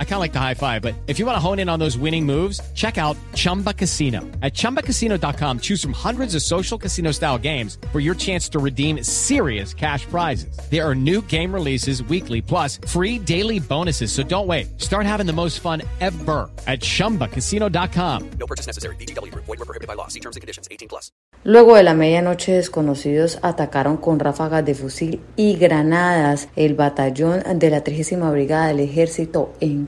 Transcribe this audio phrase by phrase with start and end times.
[0.00, 1.78] I kind of like the high five, but if you want to hone in on
[1.78, 4.22] those winning moves, check out Chumba Casino.
[4.42, 9.04] At ChumbaCasino.com, choose from hundreds of social casino style games for your chance to redeem
[9.04, 10.58] serious cash prizes.
[10.68, 14.10] There are new game releases weekly, plus free daily bonuses.
[14.10, 14.80] So don't wait.
[14.80, 18.30] Start having the most fun ever at ChumbaCasino.com.
[18.30, 18.96] No purchase necessary.
[18.96, 19.32] VGW.
[19.34, 20.08] Void were prohibited by law.
[20.08, 20.66] See terms and conditions.
[20.72, 21.12] 18 plus.
[21.44, 27.70] Luego de la medianoche, desconocidos atacaron con ráfagas de fusil y granadas el batallón de
[27.70, 29.87] la 30 Brigada del Ejército en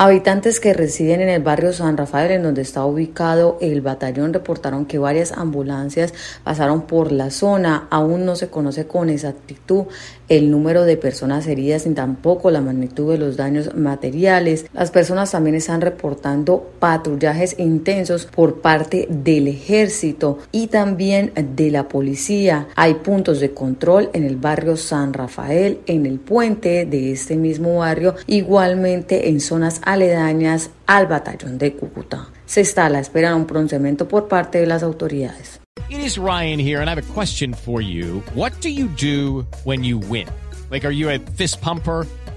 [0.00, 4.86] Habitantes que residen en el barrio San Rafael, en donde está ubicado el batallón, reportaron
[4.86, 7.88] que varias ambulancias pasaron por la zona.
[7.90, 9.86] Aún no se conoce con exactitud
[10.28, 14.66] el número de personas heridas ni tampoco la magnitud de los daños materiales.
[14.72, 21.88] Las personas también están reportando patrullajes intensos por parte del ejército y también de la
[21.88, 22.68] policía.
[22.76, 27.78] Hay puntos de control en el barrio San Rafael, en el puente de este mismo
[27.78, 32.28] barrio, igualmente en zonas aledañas al batallón de Cúcuta.
[32.44, 35.60] Se está a la espera de un pronunciamiento por parte de las autoridades.
[35.88, 38.22] It is Ryan here, and I have a question for you.
[38.34, 40.28] What do you do when you win?
[40.70, 42.06] Like, are you a fist pumper?